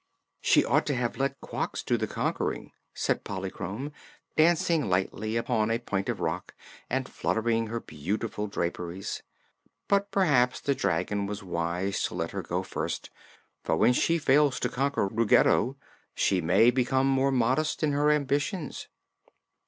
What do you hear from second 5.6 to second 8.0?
a point of rock and fluttering her